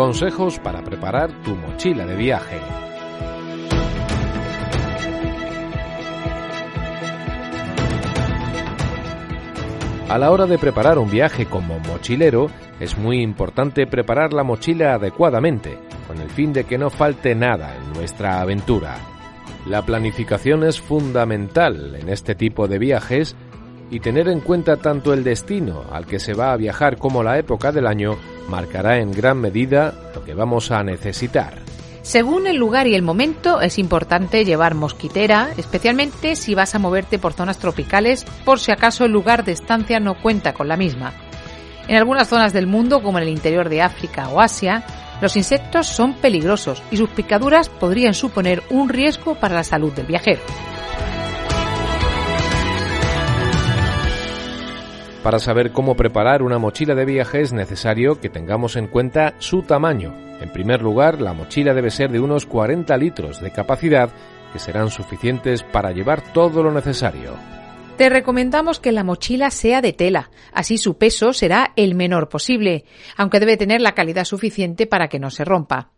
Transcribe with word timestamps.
Consejos 0.00 0.58
para 0.58 0.82
preparar 0.82 1.30
tu 1.42 1.54
mochila 1.54 2.06
de 2.06 2.16
viaje. 2.16 2.58
A 10.08 10.16
la 10.16 10.30
hora 10.30 10.46
de 10.46 10.56
preparar 10.56 10.98
un 10.98 11.10
viaje 11.10 11.44
como 11.44 11.78
mochilero, 11.80 12.46
es 12.80 12.96
muy 12.96 13.20
importante 13.20 13.86
preparar 13.86 14.32
la 14.32 14.42
mochila 14.42 14.94
adecuadamente, 14.94 15.76
con 16.08 16.18
el 16.18 16.30
fin 16.30 16.54
de 16.54 16.64
que 16.64 16.78
no 16.78 16.88
falte 16.88 17.34
nada 17.34 17.76
en 17.76 17.92
nuestra 17.92 18.40
aventura. 18.40 18.96
La 19.66 19.82
planificación 19.82 20.64
es 20.64 20.80
fundamental 20.80 21.94
en 21.94 22.08
este 22.08 22.34
tipo 22.34 22.68
de 22.68 22.78
viajes 22.78 23.36
y 23.90 24.00
tener 24.00 24.28
en 24.28 24.40
cuenta 24.40 24.78
tanto 24.78 25.12
el 25.12 25.24
destino 25.24 25.84
al 25.92 26.06
que 26.06 26.20
se 26.20 26.32
va 26.32 26.52
a 26.52 26.56
viajar 26.56 26.96
como 26.96 27.22
la 27.22 27.38
época 27.38 27.70
del 27.70 27.86
año 27.86 28.16
marcará 28.48 28.98
en 28.98 29.12
gran 29.12 29.38
medida 29.38 29.94
lo 30.14 30.24
que 30.24 30.34
vamos 30.34 30.70
a 30.70 30.82
necesitar. 30.82 31.58
Según 32.02 32.46
el 32.46 32.56
lugar 32.56 32.86
y 32.86 32.94
el 32.94 33.02
momento, 33.02 33.60
es 33.60 33.78
importante 33.78 34.44
llevar 34.44 34.74
mosquitera, 34.74 35.50
especialmente 35.56 36.34
si 36.34 36.54
vas 36.54 36.74
a 36.74 36.78
moverte 36.78 37.18
por 37.18 37.34
zonas 37.34 37.58
tropicales, 37.58 38.24
por 38.44 38.58
si 38.58 38.72
acaso 38.72 39.04
el 39.04 39.12
lugar 39.12 39.44
de 39.44 39.52
estancia 39.52 40.00
no 40.00 40.20
cuenta 40.20 40.54
con 40.54 40.66
la 40.66 40.76
misma. 40.76 41.12
En 41.88 41.96
algunas 41.96 42.28
zonas 42.28 42.52
del 42.52 42.66
mundo, 42.66 43.02
como 43.02 43.18
en 43.18 43.24
el 43.24 43.30
interior 43.30 43.68
de 43.68 43.82
África 43.82 44.28
o 44.28 44.40
Asia, 44.40 44.84
los 45.20 45.36
insectos 45.36 45.86
son 45.86 46.14
peligrosos 46.14 46.82
y 46.90 46.96
sus 46.96 47.10
picaduras 47.10 47.68
podrían 47.68 48.14
suponer 48.14 48.62
un 48.70 48.88
riesgo 48.88 49.34
para 49.34 49.54
la 49.54 49.64
salud 49.64 49.92
del 49.92 50.06
viajero. 50.06 50.40
Para 55.22 55.38
saber 55.38 55.72
cómo 55.72 55.96
preparar 55.96 56.42
una 56.42 56.58
mochila 56.58 56.94
de 56.94 57.04
viaje 57.04 57.42
es 57.42 57.52
necesario 57.52 58.20
que 58.20 58.30
tengamos 58.30 58.76
en 58.76 58.86
cuenta 58.86 59.34
su 59.38 59.62
tamaño. 59.62 60.14
En 60.40 60.50
primer 60.50 60.80
lugar, 60.80 61.20
la 61.20 61.34
mochila 61.34 61.74
debe 61.74 61.90
ser 61.90 62.10
de 62.10 62.20
unos 62.20 62.46
40 62.46 62.96
litros 62.96 63.40
de 63.42 63.50
capacidad, 63.50 64.10
que 64.52 64.58
serán 64.58 64.90
suficientes 64.90 65.62
para 65.62 65.92
llevar 65.92 66.22
todo 66.32 66.62
lo 66.62 66.72
necesario. 66.72 67.34
Te 67.98 68.08
recomendamos 68.08 68.80
que 68.80 68.92
la 68.92 69.04
mochila 69.04 69.50
sea 69.50 69.82
de 69.82 69.92
tela, 69.92 70.30
así 70.54 70.78
su 70.78 70.96
peso 70.96 71.34
será 71.34 71.72
el 71.76 71.94
menor 71.94 72.30
posible, 72.30 72.86
aunque 73.14 73.40
debe 73.40 73.58
tener 73.58 73.82
la 73.82 73.92
calidad 73.92 74.24
suficiente 74.24 74.86
para 74.86 75.08
que 75.08 75.18
no 75.18 75.30
se 75.30 75.44
rompa. 75.44 75.90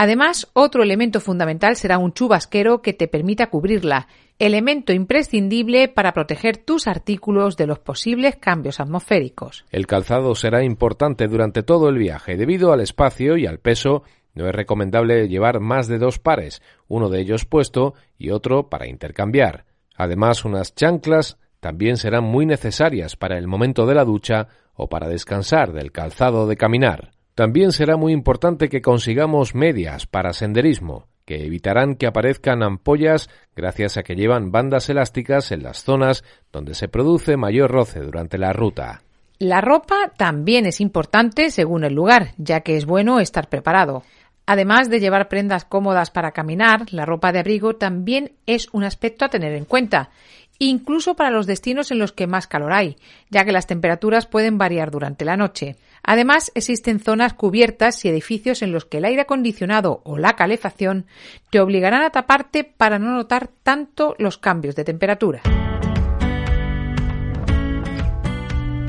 Además, 0.00 0.48
otro 0.52 0.84
elemento 0.84 1.18
fundamental 1.18 1.74
será 1.74 1.98
un 1.98 2.12
chubasquero 2.12 2.82
que 2.82 2.92
te 2.92 3.08
permita 3.08 3.48
cubrirla, 3.50 4.06
elemento 4.38 4.92
imprescindible 4.92 5.88
para 5.88 6.12
proteger 6.12 6.56
tus 6.56 6.86
artículos 6.86 7.56
de 7.56 7.66
los 7.66 7.80
posibles 7.80 8.36
cambios 8.36 8.78
atmosféricos. 8.78 9.64
El 9.72 9.88
calzado 9.88 10.36
será 10.36 10.62
importante 10.62 11.26
durante 11.26 11.64
todo 11.64 11.88
el 11.88 11.98
viaje. 11.98 12.36
Debido 12.36 12.72
al 12.72 12.80
espacio 12.80 13.36
y 13.36 13.46
al 13.46 13.58
peso, 13.58 14.04
no 14.34 14.46
es 14.46 14.54
recomendable 14.54 15.26
llevar 15.26 15.58
más 15.58 15.88
de 15.88 15.98
dos 15.98 16.20
pares, 16.20 16.62
uno 16.86 17.08
de 17.08 17.20
ellos 17.20 17.44
puesto 17.44 17.94
y 18.16 18.30
otro 18.30 18.68
para 18.68 18.86
intercambiar. 18.86 19.64
Además, 19.96 20.44
unas 20.44 20.76
chanclas 20.76 21.38
también 21.58 21.96
serán 21.96 22.22
muy 22.22 22.46
necesarias 22.46 23.16
para 23.16 23.36
el 23.36 23.48
momento 23.48 23.84
de 23.84 23.96
la 23.96 24.04
ducha 24.04 24.46
o 24.74 24.88
para 24.88 25.08
descansar 25.08 25.72
del 25.72 25.90
calzado 25.90 26.46
de 26.46 26.56
caminar. 26.56 27.17
También 27.38 27.70
será 27.70 27.96
muy 27.96 28.12
importante 28.12 28.68
que 28.68 28.82
consigamos 28.82 29.54
medias 29.54 30.06
para 30.06 30.32
senderismo, 30.32 31.06
que 31.24 31.46
evitarán 31.46 31.94
que 31.94 32.08
aparezcan 32.08 32.64
ampollas 32.64 33.30
gracias 33.54 33.96
a 33.96 34.02
que 34.02 34.16
llevan 34.16 34.50
bandas 34.50 34.88
elásticas 34.88 35.52
en 35.52 35.62
las 35.62 35.84
zonas 35.84 36.24
donde 36.50 36.74
se 36.74 36.88
produce 36.88 37.36
mayor 37.36 37.70
roce 37.70 38.00
durante 38.00 38.38
la 38.38 38.52
ruta. 38.52 39.02
La 39.38 39.60
ropa 39.60 40.10
también 40.16 40.66
es 40.66 40.80
importante 40.80 41.50
según 41.50 41.84
el 41.84 41.94
lugar, 41.94 42.32
ya 42.38 42.62
que 42.62 42.76
es 42.76 42.86
bueno 42.86 43.20
estar 43.20 43.48
preparado. 43.48 44.02
Además 44.44 44.90
de 44.90 44.98
llevar 44.98 45.28
prendas 45.28 45.64
cómodas 45.64 46.10
para 46.10 46.32
caminar, 46.32 46.92
la 46.92 47.04
ropa 47.04 47.30
de 47.30 47.38
abrigo 47.38 47.76
también 47.76 48.32
es 48.46 48.68
un 48.72 48.82
aspecto 48.82 49.24
a 49.24 49.28
tener 49.28 49.52
en 49.52 49.64
cuenta, 49.64 50.10
incluso 50.58 51.14
para 51.14 51.30
los 51.30 51.46
destinos 51.46 51.90
en 51.90 51.98
los 51.98 52.12
que 52.12 52.26
más 52.26 52.46
calor 52.46 52.72
hay, 52.72 52.96
ya 53.30 53.44
que 53.44 53.52
las 53.52 53.66
temperaturas 53.66 54.26
pueden 54.26 54.58
variar 54.58 54.90
durante 54.90 55.24
la 55.24 55.36
noche. 55.36 55.76
Además, 56.02 56.50
existen 56.54 57.00
zonas 57.00 57.34
cubiertas 57.34 58.04
y 58.04 58.08
edificios 58.08 58.62
en 58.62 58.72
los 58.72 58.84
que 58.84 58.98
el 58.98 59.04
aire 59.04 59.22
acondicionado 59.22 60.00
o 60.04 60.18
la 60.18 60.34
calefacción 60.36 61.06
te 61.50 61.60
obligarán 61.60 62.02
a 62.02 62.10
taparte 62.10 62.64
para 62.64 62.98
no 62.98 63.12
notar 63.12 63.50
tanto 63.62 64.14
los 64.18 64.38
cambios 64.38 64.74
de 64.74 64.84
temperatura. 64.84 65.42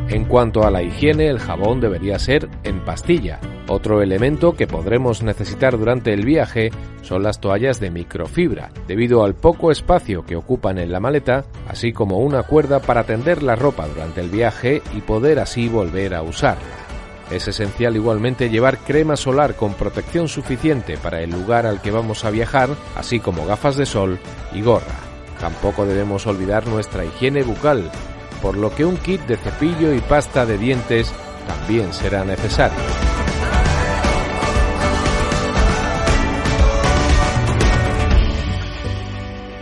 En 0.10 0.26
cuanto 0.26 0.64
a 0.64 0.72
la 0.72 0.82
higiene, 0.82 1.28
el 1.28 1.40
jabón 1.40 1.80
debería 1.80 2.18
ser 2.18 2.50
en 2.64 2.84
pastilla. 2.84 3.40
Otro 3.70 4.02
elemento 4.02 4.54
que 4.54 4.66
podremos 4.66 5.22
necesitar 5.22 5.78
durante 5.78 6.12
el 6.12 6.26
viaje 6.26 6.72
son 7.04 7.22
las 7.22 7.40
toallas 7.40 7.80
de 7.80 7.92
microfibra, 7.92 8.72
debido 8.88 9.24
al 9.24 9.36
poco 9.36 9.70
espacio 9.70 10.26
que 10.26 10.36
ocupan 10.36 10.80
en 10.80 10.92
la 10.92 11.00
maleta, 11.00 11.46
así 11.68 11.94
como 11.94 12.18
una 12.18 12.42
cuerda 12.42 12.80
para 12.80 13.04
tender 13.04 13.44
la 13.44 13.56
ropa 13.56 13.88
durante 13.88 14.22
el 14.22 14.30
viaje 14.30 14.82
y 14.96 15.02
poder 15.02 15.38
así 15.38 15.70
volver 15.70 16.16
a 16.16 16.24
usarla. 16.24 16.64
Es 17.30 17.48
esencial 17.48 17.96
igualmente 17.96 18.50
llevar 18.50 18.80
crema 18.80 19.16
solar 19.16 19.54
con 19.56 19.76
protección 19.76 20.28
suficiente 20.28 20.98
para 20.98 21.22
el 21.22 21.30
lugar 21.30 21.68
al 21.68 21.80
que 21.80 21.92
vamos 21.92 22.26
a 22.26 22.32
viajar, 22.32 22.70
así 22.96 23.20
como 23.20 23.46
gafas 23.46 23.78
de 23.78 23.86
sol 23.86 24.18
y 24.52 24.64
gorra. 24.64 24.98
Tampoco 25.40 25.86
debemos 25.86 26.26
olvidar 26.26 26.66
nuestra 26.66 27.06
higiene 27.06 27.44
bucal, 27.44 27.92
por 28.42 28.58
lo 28.58 28.74
que 28.74 28.84
un 28.84 28.98
kit 28.98 29.22
de 29.28 29.38
cepillo 29.38 29.94
y 29.94 30.00
pasta 30.00 30.48
de 30.48 30.58
dientes 30.58 31.14
también 31.46 31.94
será 31.94 32.26
necesario. 32.26 33.09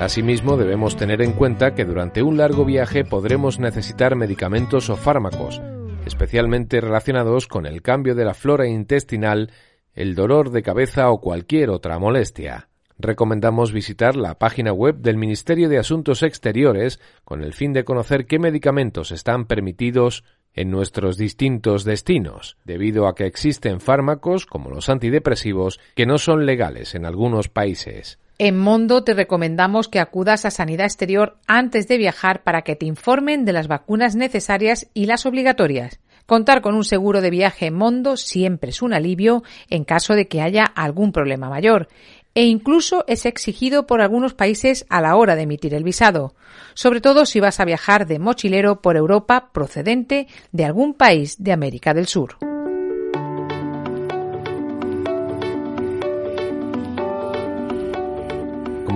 Asimismo, 0.07 0.55
debemos 0.55 0.95
tener 0.95 1.21
en 1.21 1.33
cuenta 1.33 1.75
que 1.75 1.83
durante 1.83 2.23
un 2.23 2.37
largo 2.37 2.63
viaje 2.63 3.03
podremos 3.03 3.59
necesitar 3.59 4.15
medicamentos 4.15 4.89
o 4.89 4.95
fármacos, 4.95 5.61
especialmente 6.05 6.79
relacionados 6.79 7.45
con 7.45 7.65
el 7.65 7.81
cambio 7.81 8.15
de 8.15 8.23
la 8.23 8.33
flora 8.33 8.67
intestinal, 8.67 9.51
el 9.93 10.15
dolor 10.15 10.51
de 10.51 10.63
cabeza 10.63 11.11
o 11.11 11.19
cualquier 11.19 11.69
otra 11.69 11.99
molestia 11.99 12.69
recomendamos 12.97 13.73
visitar 13.73 14.15
la 14.15 14.39
página 14.39 14.71
web 14.71 14.95
del 14.95 15.17
Ministerio 15.17 15.67
de 15.67 15.77
Asuntos 15.77 16.23
Exteriores 16.23 17.01
con 17.25 17.43
el 17.43 17.53
fin 17.53 17.73
de 17.73 17.83
conocer 17.83 18.25
qué 18.27 18.39
medicamentos 18.39 19.11
están 19.11 19.45
permitidos 19.45 20.23
en 20.53 20.71
nuestros 20.71 21.17
distintos 21.17 21.83
destinos, 21.83 22.57
debido 22.63 23.07
a 23.07 23.13
que 23.13 23.25
existen 23.25 23.81
fármacos 23.81 24.45
como 24.45 24.69
los 24.69 24.87
antidepresivos 24.87 25.81
que 25.95 26.05
no 26.05 26.17
son 26.17 26.45
legales 26.45 26.95
en 26.95 27.05
algunos 27.05 27.49
países. 27.49 28.19
En 28.39 28.55
Mondo 28.55 29.03
te 29.03 29.15
recomendamos 29.15 29.87
que 29.87 29.99
acudas 29.99 30.45
a 30.45 30.51
Sanidad 30.51 30.85
Exterior 30.85 31.37
antes 31.47 31.87
de 31.87 31.97
viajar 31.97 32.43
para 32.43 32.61
que 32.61 32.75
te 32.75 32.85
informen 32.85 33.45
de 33.45 33.53
las 33.53 33.67
vacunas 33.67 34.15
necesarias 34.15 34.87
y 34.93 35.05
las 35.05 35.25
obligatorias. 35.25 35.99
Contar 36.27 36.61
con 36.61 36.75
un 36.75 36.83
seguro 36.83 37.21
de 37.21 37.31
viaje 37.31 37.65
en 37.65 37.73
Mondo 37.73 38.15
siempre 38.15 38.69
es 38.69 38.83
un 38.83 38.93
alivio 38.93 39.41
en 39.71 39.85
caso 39.85 40.13
de 40.13 40.27
que 40.27 40.41
haya 40.41 40.65
algún 40.65 41.11
problema 41.11 41.49
mayor 41.49 41.87
e 42.35 42.43
incluso 42.43 43.03
es 43.07 43.25
exigido 43.25 43.87
por 43.87 44.01
algunos 44.01 44.35
países 44.35 44.85
a 44.89 45.01
la 45.01 45.15
hora 45.15 45.35
de 45.35 45.41
emitir 45.41 45.73
el 45.73 45.83
visado, 45.83 46.35
sobre 46.75 47.01
todo 47.01 47.25
si 47.25 47.39
vas 47.39 47.59
a 47.59 47.65
viajar 47.65 48.05
de 48.05 48.19
mochilero 48.19 48.83
por 48.83 48.97
Europa 48.97 49.49
procedente 49.51 50.27
de 50.51 50.65
algún 50.65 50.93
país 50.93 51.43
de 51.43 51.53
América 51.53 51.95
del 51.95 52.05
Sur. 52.05 52.37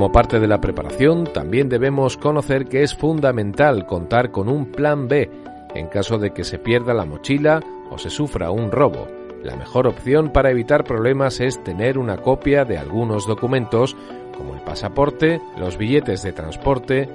Como 0.01 0.11
parte 0.11 0.39
de 0.39 0.47
la 0.47 0.59
preparación, 0.59 1.25
también 1.25 1.69
debemos 1.69 2.17
conocer 2.17 2.65
que 2.65 2.81
es 2.81 2.95
fundamental 2.95 3.85
contar 3.85 4.31
con 4.31 4.49
un 4.49 4.71
plan 4.71 5.07
B 5.07 5.29
en 5.75 5.89
caso 5.89 6.17
de 6.17 6.31
que 6.31 6.43
se 6.43 6.57
pierda 6.57 6.95
la 6.95 7.05
mochila 7.05 7.59
o 7.91 7.99
se 7.99 8.09
sufra 8.09 8.49
un 8.49 8.71
robo 8.71 9.05
la 9.43 9.55
mejor 9.55 9.85
opción 9.85 10.33
para 10.33 10.49
evitar 10.49 10.85
problemas 10.85 11.39
es 11.39 11.63
tener 11.63 11.99
una 11.99 12.17
copia 12.17 12.65
de 12.65 12.79
algunos 12.79 13.27
documentos 13.27 13.95
como 14.35 14.55
el 14.55 14.61
pasaporte, 14.61 15.39
los 15.55 15.77
billetes 15.77 16.23
de 16.23 16.31
transporte, 16.31 17.07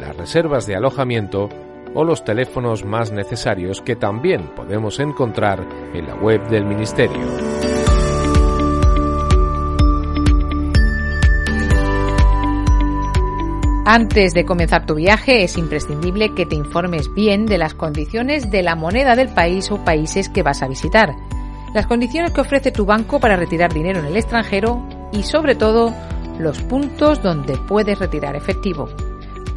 las 0.00 0.16
reservas 0.16 0.66
de 0.66 0.76
alojamiento 0.76 1.50
o 1.92 2.04
los 2.04 2.24
teléfonos 2.24 2.86
más 2.86 3.12
necesarios 3.12 3.82
que 3.82 3.96
también 3.96 4.46
podemos 4.56 4.98
encontrar 4.98 5.62
en 5.92 6.06
la 6.06 6.14
web 6.14 6.48
del 6.48 6.64
Ministerio. 6.64 7.79
Antes 13.92 14.34
de 14.34 14.44
comenzar 14.44 14.86
tu 14.86 14.94
viaje 14.94 15.42
es 15.42 15.58
imprescindible 15.58 16.32
que 16.32 16.46
te 16.46 16.54
informes 16.54 17.12
bien 17.12 17.44
de 17.44 17.58
las 17.58 17.74
condiciones 17.74 18.48
de 18.48 18.62
la 18.62 18.76
moneda 18.76 19.16
del 19.16 19.30
país 19.30 19.68
o 19.72 19.84
países 19.84 20.28
que 20.28 20.44
vas 20.44 20.62
a 20.62 20.68
visitar 20.68 21.16
las 21.74 21.88
condiciones 21.88 22.30
que 22.30 22.40
ofrece 22.40 22.70
tu 22.70 22.86
banco 22.86 23.18
para 23.18 23.34
retirar 23.34 23.74
dinero 23.74 23.98
en 23.98 24.04
el 24.04 24.16
extranjero 24.16 24.80
y 25.10 25.24
sobre 25.24 25.56
todo 25.56 25.92
los 26.38 26.62
puntos 26.62 27.20
donde 27.20 27.58
puedes 27.66 27.98
retirar 27.98 28.36
efectivo. 28.36 28.88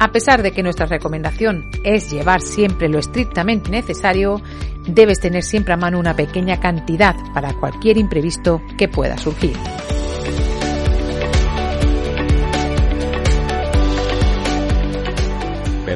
A 0.00 0.10
pesar 0.10 0.42
de 0.42 0.50
que 0.50 0.64
nuestra 0.64 0.86
recomendación 0.86 1.70
es 1.84 2.10
llevar 2.10 2.40
siempre 2.40 2.88
lo 2.88 2.98
estrictamente 2.98 3.70
necesario, 3.70 4.42
debes 4.84 5.20
tener 5.20 5.44
siempre 5.44 5.74
a 5.74 5.76
mano 5.76 6.00
una 6.00 6.16
pequeña 6.16 6.58
cantidad 6.58 7.14
para 7.34 7.52
cualquier 7.52 7.98
imprevisto 7.98 8.60
que 8.76 8.88
pueda 8.88 9.16
surgir. 9.16 9.56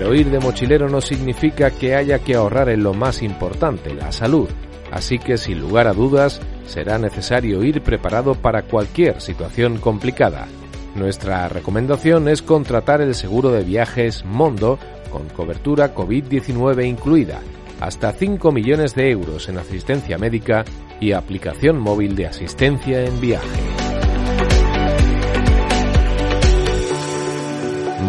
Pero 0.08 0.20
ir 0.20 0.30
de 0.30 0.40
mochilero 0.40 0.88
no 0.88 1.02
significa 1.02 1.70
que 1.70 1.94
haya 1.94 2.20
que 2.20 2.34
ahorrar 2.34 2.70
en 2.70 2.82
lo 2.82 2.94
más 2.94 3.20
importante, 3.20 3.92
la 3.92 4.10
salud. 4.10 4.48
Así 4.90 5.18
que 5.18 5.36
sin 5.36 5.60
lugar 5.60 5.86
a 5.86 5.92
dudas, 5.92 6.40
será 6.64 6.96
necesario 6.98 7.62
ir 7.62 7.82
preparado 7.82 8.34
para 8.34 8.62
cualquier 8.62 9.20
situación 9.20 9.76
complicada. 9.76 10.48
Nuestra 10.94 11.46
recomendación 11.50 12.26
es 12.28 12.40
contratar 12.40 13.02
el 13.02 13.14
seguro 13.14 13.50
de 13.50 13.64
viajes 13.64 14.24
Mondo 14.24 14.78
con 15.10 15.28
cobertura 15.28 15.94
COVID-19 15.94 16.86
incluida, 16.86 17.40
hasta 17.78 18.10
5 18.10 18.50
millones 18.50 18.94
de 18.94 19.10
euros 19.10 19.50
en 19.50 19.58
asistencia 19.58 20.16
médica 20.16 20.64
y 21.02 21.12
aplicación 21.12 21.78
móvil 21.78 22.16
de 22.16 22.28
asistencia 22.28 23.04
en 23.04 23.20
viaje. 23.20 23.60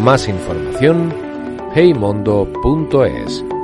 Más 0.02 0.28
información 0.28 1.29
heymondo.es 1.74 3.59